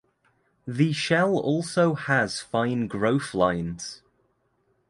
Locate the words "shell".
0.93-1.37